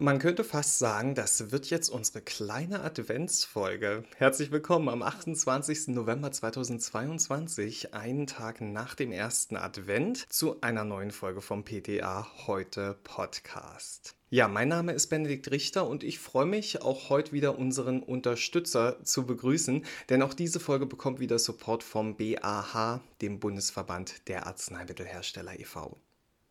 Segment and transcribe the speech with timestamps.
[0.00, 4.04] Man könnte fast sagen, das wird jetzt unsere kleine Adventsfolge.
[4.16, 5.88] Herzlich willkommen am 28.
[5.88, 12.96] November 2022, einen Tag nach dem ersten Advent, zu einer neuen Folge vom PTA Heute
[13.02, 14.14] Podcast.
[14.30, 19.02] Ja, mein Name ist Benedikt Richter und ich freue mich auch heute wieder unseren Unterstützer
[19.02, 25.58] zu begrüßen, denn auch diese Folge bekommt wieder Support vom BAH, dem Bundesverband der Arzneimittelhersteller
[25.58, 25.98] e.V.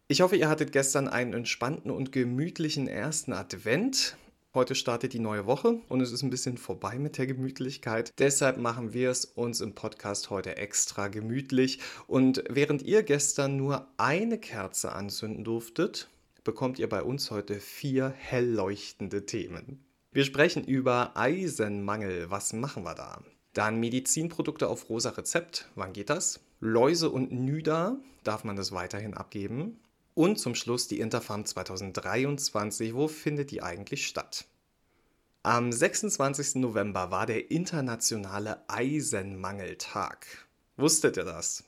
[0.10, 4.16] Ich hoffe, ihr hattet gestern einen entspannten und gemütlichen ersten Advent.
[4.54, 8.14] Heute startet die neue Woche und es ist ein bisschen vorbei mit der Gemütlichkeit.
[8.18, 11.82] Deshalb machen wir es uns im Podcast heute extra gemütlich.
[12.08, 16.08] Und während ihr gestern nur eine Kerze anzünden durftet,
[16.46, 19.84] bekommt ihr bei uns heute vier hell leuchtende Themen.
[20.14, 22.32] Wir sprechen über Eisenmangel.
[22.32, 23.22] Was machen wir da?
[23.52, 25.70] Dann Medizinprodukte auf rosa Rezept.
[25.76, 26.40] Wann geht das?
[26.62, 27.98] Läuse und Nüder.
[28.24, 29.82] Darf man das weiterhin abgeben?
[30.18, 32.96] Und zum Schluss die Interfarm 2023.
[32.96, 34.46] Wo findet die eigentlich statt?
[35.44, 36.56] Am 26.
[36.56, 40.26] November war der internationale Eisenmangeltag.
[40.76, 41.66] Wusstet ihr das?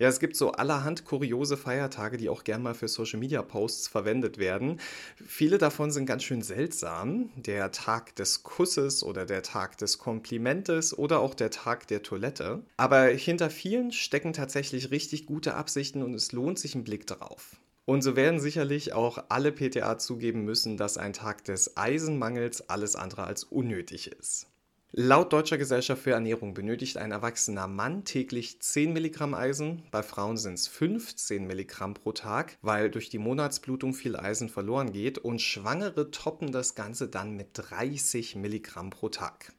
[0.00, 3.86] Ja, es gibt so allerhand kuriose Feiertage, die auch gern mal für Social Media Posts
[3.86, 4.80] verwendet werden.
[5.24, 7.30] Viele davon sind ganz schön seltsam.
[7.36, 12.64] Der Tag des Kusses oder der Tag des Komplimentes oder auch der Tag der Toilette.
[12.78, 17.60] Aber hinter vielen stecken tatsächlich richtig gute Absichten und es lohnt sich ein Blick drauf.
[17.84, 22.94] Und so werden sicherlich auch alle PTA zugeben müssen, dass ein Tag des Eisenmangels alles
[22.94, 24.46] andere als unnötig ist.
[24.94, 30.36] Laut Deutscher Gesellschaft für Ernährung benötigt ein erwachsener Mann täglich 10 Milligramm Eisen, bei Frauen
[30.36, 35.40] sind es 15 Milligramm pro Tag, weil durch die Monatsblutung viel Eisen verloren geht und
[35.40, 39.54] Schwangere toppen das Ganze dann mit 30 Milligramm pro Tag.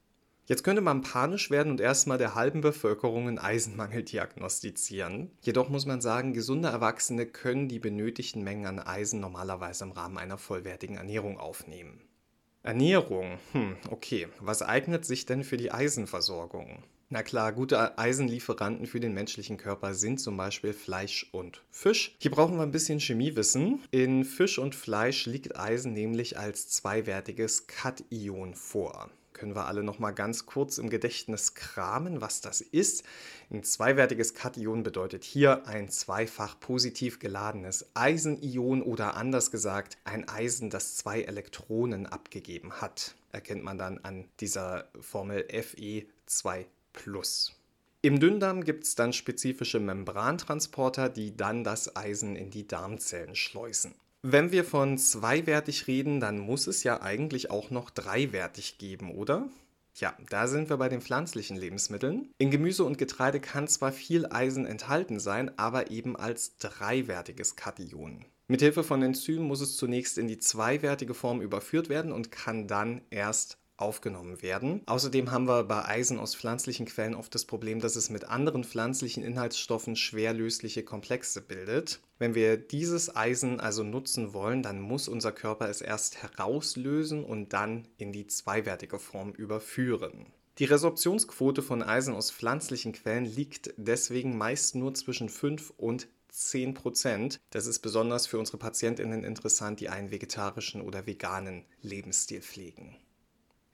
[0.46, 5.32] Jetzt könnte man panisch werden und erstmal der halben Bevölkerung einen Eisenmangel diagnostizieren.
[5.42, 10.18] Jedoch muss man sagen, gesunde Erwachsene können die benötigten Mengen an Eisen normalerweise im Rahmen
[10.18, 12.02] einer vollwertigen Ernährung aufnehmen.
[12.62, 14.28] Ernährung, hm, okay.
[14.42, 16.84] Was eignet sich denn für die Eisenversorgung?
[17.10, 22.16] Na klar, gute Eisenlieferanten für den menschlichen Körper sind zum Beispiel Fleisch und Fisch.
[22.20, 23.80] Hier brauchen wir ein bisschen Chemiewissen.
[23.92, 30.00] In Fisch und Fleisch liegt Eisen nämlich als zweiwertiges Kation vor können wir alle noch
[30.00, 33.04] mal ganz kurz im Gedächtnis kramen, was das ist.
[33.52, 40.70] Ein zweiwertiges Kation bedeutet hier ein zweifach positiv geladenes Eisenion oder anders gesagt ein Eisen,
[40.70, 43.16] das zwei Elektronen abgegeben hat.
[43.32, 46.66] Erkennt man dann an dieser Formel Fe2+.
[48.02, 53.96] Im Dünndarm gibt es dann spezifische Membrantransporter, die dann das Eisen in die Darmzellen schleusen.
[54.26, 59.50] Wenn wir von zweiwertig reden, dann muss es ja eigentlich auch noch dreiwertig geben, oder?
[59.96, 62.32] Ja, da sind wir bei den pflanzlichen Lebensmitteln.
[62.38, 68.24] In Gemüse und Getreide kann zwar viel Eisen enthalten sein, aber eben als dreiwertiges Kation.
[68.48, 73.02] Mithilfe von Enzymen muss es zunächst in die zweiwertige Form überführt werden und kann dann
[73.10, 74.82] erst aufgenommen werden.
[74.88, 78.64] Außerdem haben wir bei Eisen aus pflanzlichen Quellen oft das Problem, dass es mit anderen
[78.64, 82.02] pflanzlichen Inhaltsstoffen schwer lösliche Komplexe bildet.
[82.18, 87.54] Wenn wir dieses Eisen also nutzen wollen, dann muss unser Körper es erst herauslösen und
[87.54, 90.28] dann in die zweiwertige Form überführen.
[90.60, 96.74] Die Resorptionsquote von Eisen aus pflanzlichen Quellen liegt deswegen meist nur zwischen 5 und 10
[96.74, 97.40] Prozent.
[97.50, 102.96] Das ist besonders für unsere PatientInnen interessant, die einen vegetarischen oder veganen Lebensstil pflegen.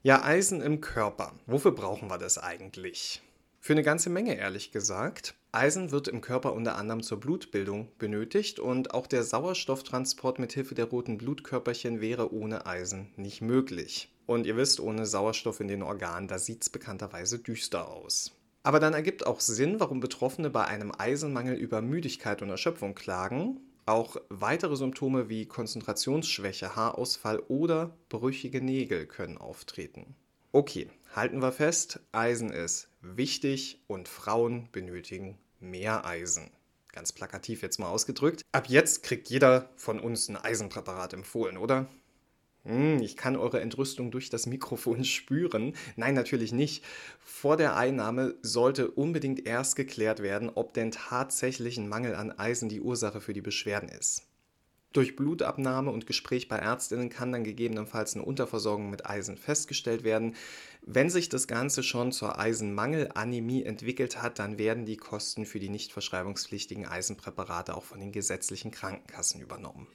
[0.02, 1.34] Ja, Eisen im Körper.
[1.46, 3.22] Wofür brauchen wir das eigentlich?
[3.60, 5.36] Für eine ganze Menge, ehrlich gesagt.
[5.52, 10.74] Eisen wird im Körper unter anderem zur Blutbildung benötigt und auch der Sauerstofftransport mit Hilfe
[10.74, 14.10] der roten Blutkörperchen wäre ohne Eisen nicht möglich.
[14.26, 18.32] Und ihr wisst, ohne Sauerstoff in den Organen, da sieht es bekannterweise düster aus.
[18.64, 23.60] Aber dann ergibt auch Sinn, warum Betroffene bei einem Eisenmangel über Müdigkeit und Erschöpfung klagen
[23.90, 30.16] auch weitere Symptome wie Konzentrationsschwäche, Haarausfall oder brüchige Nägel können auftreten.
[30.52, 36.52] Okay, halten wir fest, Eisen ist wichtig und Frauen benötigen mehr Eisen.
[36.92, 38.44] Ganz plakativ jetzt mal ausgedrückt.
[38.52, 41.88] Ab jetzt kriegt jeder von uns ein Eisenpräparat empfohlen, oder?
[42.66, 45.74] Hm, ich kann eure Entrüstung durch das Mikrofon spüren.
[45.96, 46.84] Nein, natürlich nicht.
[47.20, 52.70] Vor der Einnahme sollte unbedingt erst geklärt werden, ob denn tatsächlich ein Mangel an Eisen
[52.70, 54.26] die Ursache für die Beschwerden ist.
[54.92, 60.36] Durch Blutabnahme und Gespräch bei Ärztinnen kann dann gegebenenfalls eine Unterversorgung mit Eisen festgestellt werden.
[60.82, 65.70] Wenn sich das Ganze schon zur Eisenmangelanämie entwickelt hat, dann werden die Kosten für die
[65.70, 69.88] nicht verschreibungspflichtigen Eisenpräparate auch von den gesetzlichen Krankenkassen übernommen.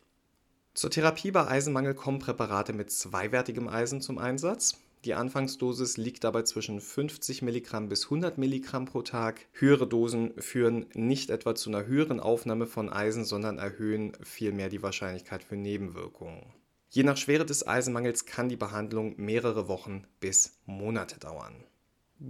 [0.75, 4.81] Zur Therapie bei Eisenmangel kommen Präparate mit zweiwertigem Eisen zum Einsatz.
[5.05, 9.47] Die Anfangsdosis liegt dabei zwischen 50 Milligramm bis 100 Milligramm pro Tag.
[9.53, 14.83] Höhere Dosen führen nicht etwa zu einer höheren Aufnahme von Eisen, sondern erhöhen vielmehr die
[14.83, 16.45] Wahrscheinlichkeit für Nebenwirkungen.
[16.89, 21.55] Je nach Schwere des Eisenmangels kann die Behandlung mehrere Wochen bis Monate dauern.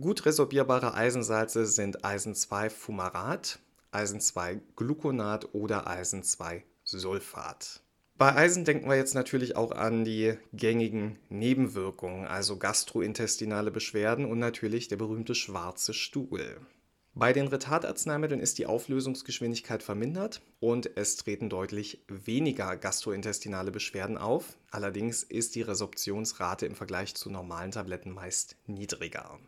[0.00, 3.58] Gut resorbierbare Eisensalze sind Eisen 2 Fumarat,
[3.90, 7.83] Eisen 2 Gluconat oder Eisen 2 Sulfat.
[8.16, 14.38] Bei Eisen denken wir jetzt natürlich auch an die gängigen Nebenwirkungen, also gastrointestinale Beschwerden und
[14.38, 16.60] natürlich der berühmte schwarze Stuhl.
[17.16, 24.58] Bei den Retardarzneimitteln ist die Auflösungsgeschwindigkeit vermindert und es treten deutlich weniger gastrointestinale Beschwerden auf.
[24.70, 29.38] Allerdings ist die Resorptionsrate im Vergleich zu normalen Tabletten meist niedriger.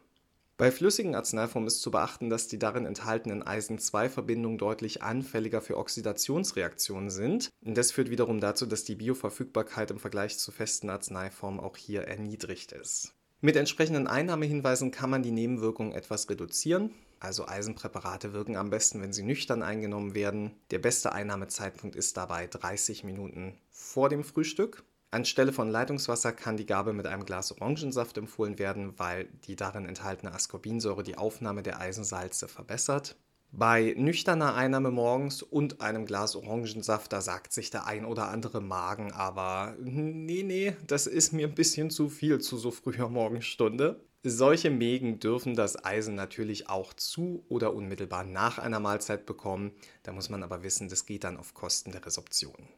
[0.59, 7.11] Bei flüssigen Arzneiformen ist zu beachten, dass die darin enthaltenen Eisen-2-Verbindungen deutlich anfälliger für Oxidationsreaktionen
[7.11, 7.51] sind.
[7.61, 12.73] Das führt wiederum dazu, dass die Bioverfügbarkeit im Vergleich zu festen Arzneiformen auch hier erniedrigt
[12.73, 13.13] ist.
[13.43, 16.91] Mit entsprechenden Einnahmehinweisen kann man die Nebenwirkungen etwas reduzieren.
[17.21, 20.53] Also Eisenpräparate wirken am besten, wenn sie nüchtern eingenommen werden.
[20.71, 24.85] Der beste Einnahmezeitpunkt ist dabei 30 Minuten vor dem Frühstück.
[25.17, 29.87] Anstelle von Leitungswasser kann die Gabe mit einem Glas Orangensaft empfohlen werden, weil die darin
[29.87, 33.17] enthaltene Ascorbinsäure die Aufnahme der Eisensalze verbessert.
[33.51, 38.61] Bei nüchterner Einnahme morgens und einem Glas Orangensaft, da sagt sich der ein oder andere
[38.61, 44.05] Magen, aber nee, nee, das ist mir ein bisschen zu viel zu so früher Morgenstunde.
[44.23, 49.73] Solche Mägen dürfen das Eisen natürlich auch zu oder unmittelbar nach einer Mahlzeit bekommen.
[50.03, 52.69] Da muss man aber wissen, das geht dann auf Kosten der Resorption.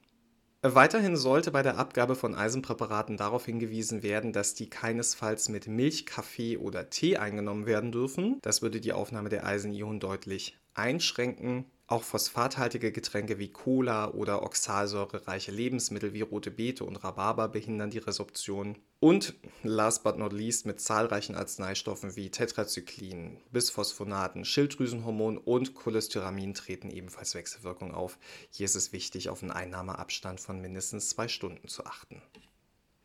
[0.63, 6.05] Weiterhin sollte bei der Abgabe von Eisenpräparaten darauf hingewiesen werden, dass die keinesfalls mit Milch,
[6.05, 8.41] Kaffee oder Tee eingenommen werden dürfen.
[8.43, 11.65] Das würde die Aufnahme der Eisenionen deutlich einschränken.
[11.91, 17.97] Auch phosphathaltige Getränke wie Cola oder oxalsäurereiche Lebensmittel wie rote Beete und Rhabarber behindern die
[17.97, 18.77] Resorption.
[19.01, 19.33] Und
[19.63, 27.35] last but not least mit zahlreichen Arzneistoffen wie Tetrazyklin, Bisphosphonaten, Schilddrüsenhormon und Cholesteramin treten ebenfalls
[27.35, 28.19] Wechselwirkungen auf.
[28.51, 32.21] Hier ist es wichtig, auf einen Einnahmeabstand von mindestens zwei Stunden zu achten.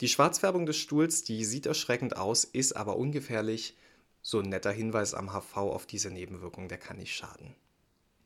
[0.01, 3.77] Die Schwarzfärbung des Stuhls, die sieht erschreckend aus, ist aber ungefährlich.
[4.21, 7.55] So ein netter Hinweis am HV auf diese Nebenwirkung, der kann nicht schaden.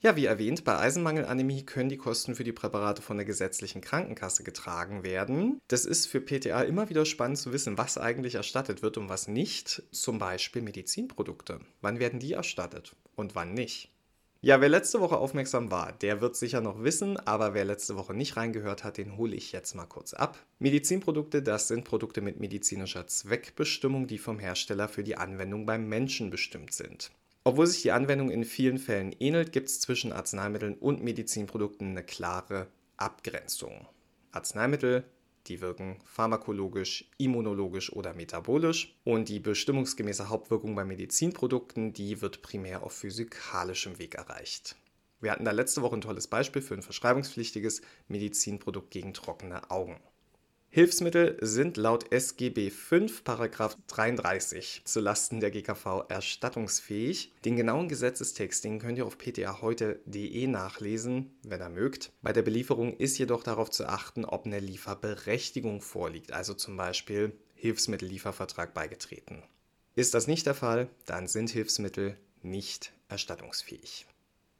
[0.07, 4.45] Ja, wie erwähnt, bei Eisenmangelanämie können die Kosten für die Präparate von der gesetzlichen Krankenkasse
[4.45, 5.59] getragen werden.
[5.67, 9.27] Das ist für PTA immer wieder spannend zu wissen, was eigentlich erstattet wird und was
[9.27, 9.83] nicht.
[9.91, 11.59] Zum Beispiel Medizinprodukte.
[11.81, 13.91] Wann werden die erstattet und wann nicht?
[14.39, 18.13] Ja, wer letzte Woche aufmerksam war, der wird sicher noch wissen, aber wer letzte Woche
[18.13, 20.37] nicht reingehört hat, den hole ich jetzt mal kurz ab.
[20.59, 26.29] Medizinprodukte, das sind Produkte mit medizinischer Zweckbestimmung, die vom Hersteller für die Anwendung beim Menschen
[26.29, 27.11] bestimmt sind.
[27.47, 32.03] Obwohl sich die Anwendung in vielen Fällen ähnelt, gibt es zwischen Arzneimitteln und Medizinprodukten eine
[32.03, 32.67] klare
[32.97, 33.87] Abgrenzung.
[34.33, 35.05] Arzneimittel,
[35.45, 42.83] die wirken pharmakologisch, immunologisch oder metabolisch und die bestimmungsgemäße Hauptwirkung bei Medizinprodukten, die wird primär
[42.83, 44.75] auf physikalischem Weg erreicht.
[45.21, 50.01] Wir hatten da letzte Woche ein tolles Beispiel für ein verschreibungspflichtiges Medizinprodukt gegen trockene Augen.
[50.69, 57.33] Hilfsmittel sind laut SGB 5 Paragraph 33 zulasten der GKV erstattungsfähig.
[57.45, 62.11] Den genauen Gesetzestext, den könnt ihr auf ptaheute.de nachlesen, wenn ihr mögt.
[62.21, 67.31] Bei der Belieferung ist jedoch darauf zu achten, ob eine Lieferberechtigung vorliegt, also zum Beispiel
[67.55, 69.41] Hilfsmittelliefervertrag beigetreten.
[69.95, 74.05] Ist das nicht der Fall, dann sind Hilfsmittel nicht erstattungsfähig.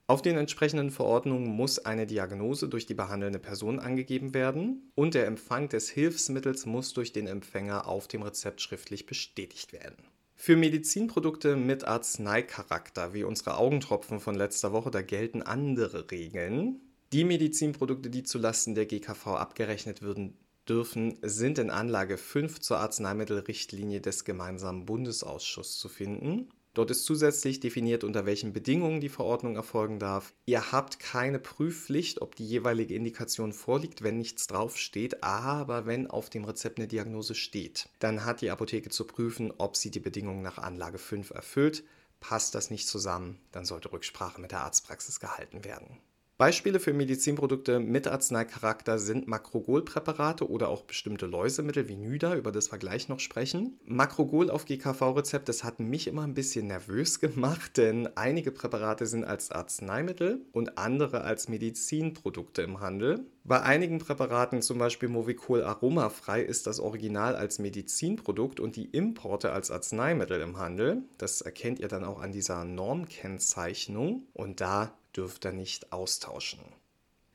[0.09, 5.27] Auf den entsprechenden Verordnungen muss eine Diagnose durch die behandelnde Person angegeben werden und der
[5.27, 9.97] Empfang des Hilfsmittels muss durch den Empfänger auf dem Rezept schriftlich bestätigt werden.
[10.33, 16.79] Für Medizinprodukte mit Arzneicharakter, wie unsere Augentropfen von letzter Woche, da gelten andere Regeln.
[17.11, 20.37] Die Medizinprodukte, die zulasten der GKV abgerechnet würden,
[20.69, 26.49] dürfen, sind in Anlage 5 zur Arzneimittelrichtlinie des gemeinsamen Bundesausschusses zu finden.
[26.77, 30.35] Dort ist zusätzlich definiert, unter welchen Bedingungen die Verordnung erfolgen darf.
[30.45, 36.29] Ihr habt keine Prüfpflicht, ob die jeweilige Indikation vorliegt, wenn nichts draufsteht, aber wenn auf
[36.29, 40.43] dem Rezept eine Diagnose steht, dann hat die Apotheke zu prüfen, ob sie die Bedingungen
[40.43, 41.83] nach Anlage 5 erfüllt.
[42.19, 45.97] Passt das nicht zusammen, dann sollte Rücksprache mit der Arztpraxis gehalten werden.
[46.37, 52.71] Beispiele für Medizinprodukte mit Arzneicharakter sind Makrogol-Präparate oder auch bestimmte Läusemittel wie Nüda, über das
[52.71, 53.79] wir gleich noch sprechen.
[53.85, 59.23] Makrogol auf GKV-Rezept, das hat mich immer ein bisschen nervös gemacht, denn einige Präparate sind
[59.23, 63.25] als Arzneimittel und andere als Medizinprodukte im Handel.
[63.43, 69.53] Bei einigen Präparaten, zum Beispiel Movicol aromafrei, ist das Original als Medizinprodukt und die Importe
[69.53, 71.01] als Arzneimittel im Handel.
[71.17, 76.59] Das erkennt ihr dann auch an dieser Normkennzeichnung und da dürft ihr nicht austauschen.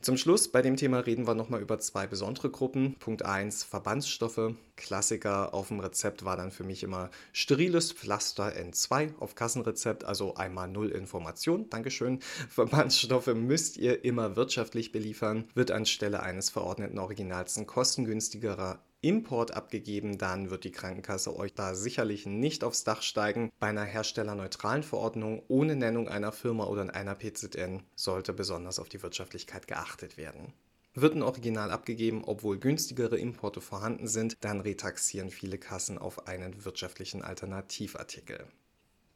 [0.02, 2.96] Zum Schluss bei dem Thema reden wir nochmal über zwei besondere Gruppen.
[2.98, 4.54] Punkt 1 Verbandsstoffe.
[4.74, 10.34] Klassiker auf dem Rezept war dann für mich immer steriles Pflaster N2 auf Kassenrezept, also
[10.34, 11.70] einmal null Information.
[11.70, 12.18] Dankeschön.
[12.48, 20.16] Verbandsstoffe müsst ihr immer wirtschaftlich beliefern, wird anstelle eines verordneten Originals ein kostengünstigerer Import abgegeben,
[20.16, 23.50] dann wird die Krankenkasse euch da sicherlich nicht aufs Dach steigen.
[23.59, 29.02] Bei einer herstellerneutralen Verordnung ohne Nennung einer Firma oder einer PZN sollte besonders auf die
[29.02, 30.52] Wirtschaftlichkeit geachtet werden.
[30.94, 36.64] Wird ein Original abgegeben, obwohl günstigere Importe vorhanden sind, dann retaxieren viele Kassen auf einen
[36.64, 38.47] wirtschaftlichen Alternativartikel.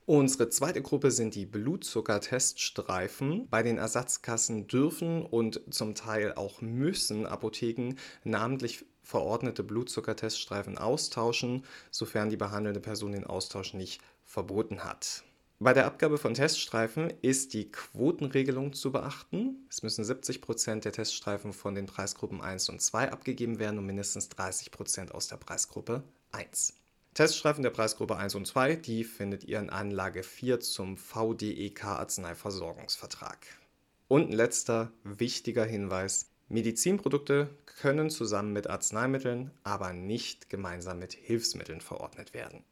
[0.09, 3.49] Unsere zweite Gruppe sind die Blutzuckerteststreifen.
[3.51, 12.31] Bei den Ersatzkassen dürfen und zum Teil auch müssen Apotheken namentlich verordnete Blutzuckerteststreifen austauschen, sofern
[12.31, 15.25] die behandelnde Person den Austausch nicht verboten hat.
[15.59, 19.67] Bei der Abgabe von Teststreifen ist die Quotenregelung zu beachten.
[19.69, 23.87] Es müssen 70 Prozent der Teststreifen von den Preisgruppen 1 und 2 abgegeben werden und
[23.87, 26.75] mindestens 30 Prozent aus der Preisgruppe 1.
[27.17, 33.39] Teststreifen der Preisgruppe 1 und 2, die findet ihr in Anlage 4 zum VDEK Arzneiversorgungsvertrag.
[34.07, 36.29] Und ein letzter wichtiger Hinweis.
[36.51, 42.65] Medizinprodukte können zusammen mit Arzneimitteln, aber nicht gemeinsam mit Hilfsmitteln verordnet werden.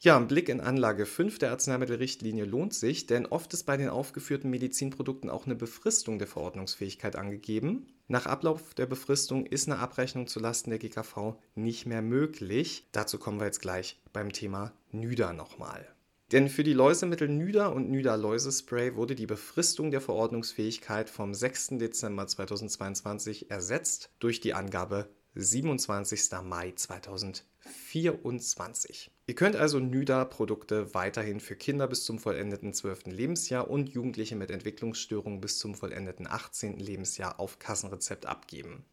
[0.00, 3.88] Ja, ein Blick in Anlage 5 der Arzneimittelrichtlinie lohnt sich, denn oft ist bei den
[3.88, 7.86] aufgeführten Medizinprodukten auch eine Befristung der Verordnungsfähigkeit angegeben.
[8.12, 12.86] Nach Ablauf der Befristung ist eine Abrechnung zulasten der GKV nicht mehr möglich.
[12.92, 15.88] Dazu kommen wir jetzt gleich beim Thema NÜDA nochmal.
[16.30, 21.78] Denn für die Läusemittel NÜDA und NÜDA Läusespray wurde die Befristung der Verordnungsfähigkeit vom 6.
[21.78, 26.42] Dezember 2022 ersetzt durch die Angabe 27.
[26.44, 29.10] Mai 2024.
[29.26, 33.06] Ihr könnt also NÜDA-Produkte weiterhin für Kinder bis zum vollendeten 12.
[33.06, 36.78] Lebensjahr und Jugendliche mit Entwicklungsstörungen bis zum vollendeten 18.
[36.78, 38.84] Lebensjahr auf Kassenrezept abgeben.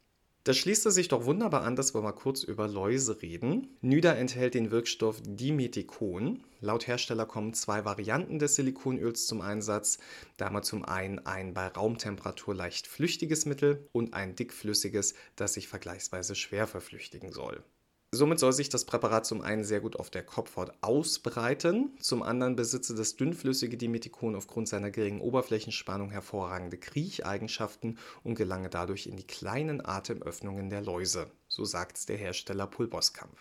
[0.44, 3.76] Das schließt es sich doch wunderbar an, dass wir mal kurz über Läuse reden.
[3.82, 6.42] NÜDA enthält den Wirkstoff Dimethicon.
[6.60, 9.98] Laut Hersteller kommen zwei Varianten des Silikonöls zum Einsatz.
[10.38, 15.52] Da haben wir zum einen ein bei Raumtemperatur leicht flüchtiges Mittel und ein dickflüssiges, das
[15.52, 17.62] sich vergleichsweise schwer verflüchtigen soll.
[18.12, 22.56] Somit soll sich das Präparat zum einen sehr gut auf der Kopfhaut ausbreiten, zum anderen
[22.56, 29.26] besitze das dünnflüssige Dimethicon aufgrund seiner geringen Oberflächenspannung hervorragende Kriecheigenschaften und gelange dadurch in die
[29.26, 33.36] kleinen Atemöffnungen der Läuse, so sagt der Hersteller Pulboskamp.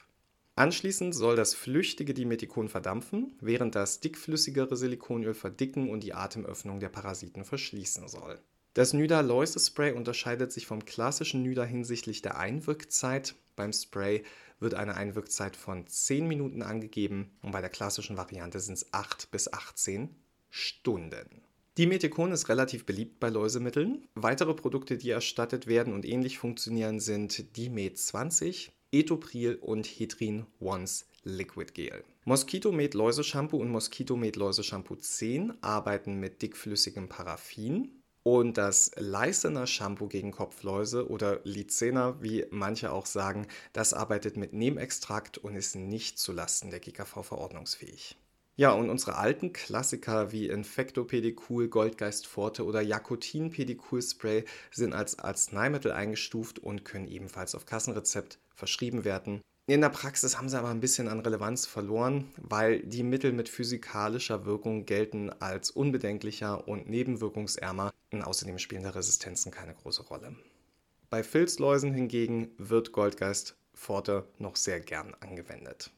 [0.55, 6.89] Anschließend soll das flüchtige Dimethicon verdampfen, während das dickflüssigere Silikonöl verdicken und die Atemöffnung der
[6.89, 8.39] Parasiten verschließen soll.
[8.75, 13.33] Das Nüda Läuse Spray unterscheidet sich vom klassischen Nüda hinsichtlich der Einwirkzeit.
[13.55, 14.23] Beim Spray
[14.59, 19.31] wird eine Einwirkzeit von 10 Minuten angegeben und bei der klassischen Variante sind es 8
[19.31, 20.15] bis 18
[20.49, 21.41] Stunden.
[21.77, 24.05] Dimethicon ist relativ beliebt bei Läusemitteln.
[24.15, 31.07] Weitere Produkte, die erstattet werden und ähnlich funktionieren, sind Dimet 20, Etopril und Hedrin Once
[31.23, 32.03] Liquid Gel.
[32.25, 37.98] Mosquito Med Läuseshampoo und Mosquito Med Läuseshampoo 10 arbeiten mit dickflüssigem Paraffin.
[38.31, 44.53] Und das Leisener Shampoo gegen Kopfläuse oder Lycena, wie manche auch sagen, das arbeitet mit
[44.53, 48.17] Nehmextrakt und ist nicht zulasten der GKV verordnungsfähig.
[48.55, 55.91] Ja, und unsere alten Klassiker wie Infecto Pedicul, oder Jacotin Pedicul Spray sind als Arzneimittel
[55.91, 59.41] eingestuft und können ebenfalls auf Kassenrezept verschrieben werden.
[59.69, 63.49] In der Praxis haben sie aber ein bisschen an Relevanz verloren, weil die Mittel mit
[63.49, 70.35] physikalischer Wirkung gelten als unbedenklicher und nebenwirkungsärmer und außerdem spielen da Resistenzen keine große Rolle.
[71.11, 75.91] Bei Filzläusen hingegen wird Goldgeist Forte noch sehr gern angewendet.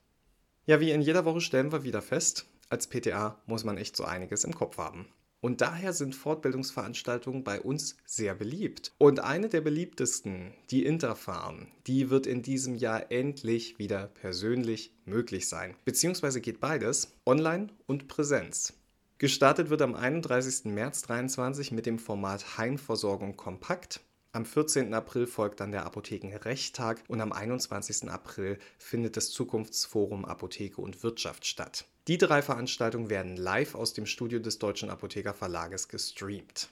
[0.66, 4.04] Ja, wie in jeder Woche stellen wir wieder fest, als PTA muss man echt so
[4.04, 5.08] einiges im Kopf haben.
[5.42, 8.94] Und daher sind Fortbildungsveranstaltungen bei uns sehr beliebt.
[9.00, 15.50] Und eine der beliebtesten, die Interfarm, die wird in diesem Jahr endlich wieder persönlich möglich
[15.50, 15.76] sein.
[15.84, 18.74] Beziehungsweise geht beides, online und Präsenz.
[19.18, 20.66] Gestartet wird am 31.
[20.66, 24.02] März 2023 mit dem Format Heimversorgung kompakt.
[24.34, 24.94] Am 14.
[24.94, 28.10] April folgt dann der Apothekenrechttag und am 21.
[28.10, 31.86] April findet das Zukunftsforum Apotheke und Wirtschaft statt.
[32.08, 36.70] Die drei Veranstaltungen werden live aus dem Studio des Deutschen Apotheker Verlages gestreamt.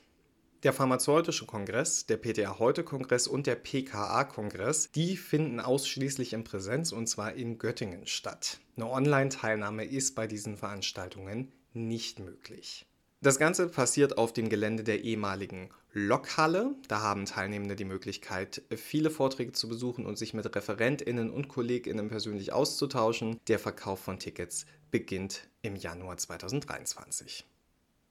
[0.63, 6.45] Der Pharmazeutische Kongress, der PTA Heute Kongress und der PKA Kongress, die finden ausschließlich in
[6.45, 8.61] Präsenz und zwar in Göttingen statt.
[8.77, 12.85] Eine Online-Teilnahme ist bei diesen Veranstaltungen nicht möglich.
[13.21, 16.75] Das Ganze passiert auf dem Gelände der ehemaligen Lokhalle.
[16.87, 22.09] Da haben Teilnehmende die Möglichkeit, viele Vorträge zu besuchen und sich mit ReferentInnen und KollegInnen
[22.09, 23.39] persönlich auszutauschen.
[23.47, 27.45] Der Verkauf von Tickets beginnt im Januar 2023.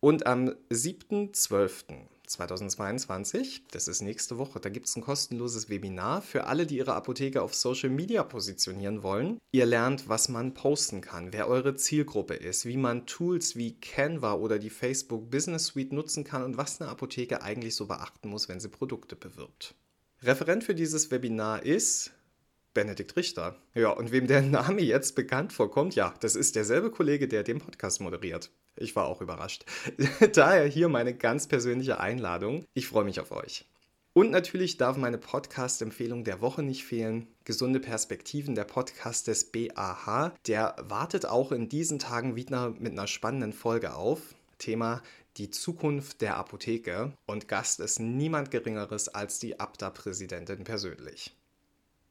[0.01, 6.67] Und am 7.12.2022, das ist nächste Woche, da gibt es ein kostenloses Webinar für alle,
[6.67, 9.39] die ihre Apotheke auf Social Media positionieren wollen.
[9.51, 14.35] Ihr lernt, was man posten kann, wer eure Zielgruppe ist, wie man Tools wie Canva
[14.35, 18.49] oder die Facebook Business Suite nutzen kann und was eine Apotheke eigentlich so beachten muss,
[18.49, 19.75] wenn sie Produkte bewirbt.
[20.23, 22.13] Referent für dieses Webinar ist
[22.79, 23.57] Benedikt Richter.
[23.75, 27.59] Ja, und wem der Name jetzt bekannt vorkommt, ja, das ist derselbe Kollege, der den
[27.59, 28.53] Podcast moderiert.
[28.77, 29.65] Ich war auch überrascht.
[30.33, 32.65] Daher hier meine ganz persönliche Einladung.
[32.75, 33.65] Ich freue mich auf euch.
[34.13, 37.27] Und natürlich darf meine Podcast-Empfehlung der Woche nicht fehlen.
[37.43, 40.35] Gesunde Perspektiven, der Podcast des BAH.
[40.47, 44.37] Der wartet auch in diesen Tagen wieder mit einer spannenden Folge auf.
[44.59, 45.03] Thema
[45.37, 47.13] die Zukunft der Apotheke.
[47.27, 51.35] Und Gast ist niemand Geringeres als die Abda-Präsidentin persönlich.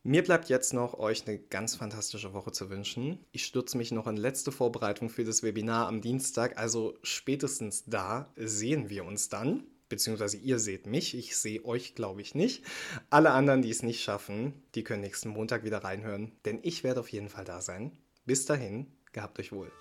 [0.07, 3.19] Mir bleibt jetzt noch, euch eine ganz fantastische Woche zu wünschen.
[3.33, 8.31] Ich stürze mich noch in letzte Vorbereitung für das Webinar am Dienstag, also spätestens da
[8.37, 12.63] sehen wir uns dann beziehungsweise ihr seht mich, ich sehe euch, glaube ich, nicht.
[13.09, 17.01] Alle anderen, die es nicht schaffen, die können nächsten Montag wieder reinhören, denn ich werde
[17.01, 17.91] auf jeden Fall da sein.
[18.25, 19.71] Bis dahin, gehabt euch wohl.